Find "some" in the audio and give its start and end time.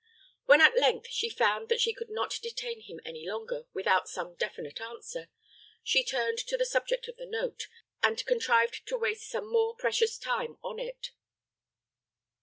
4.09-4.33, 9.29-9.45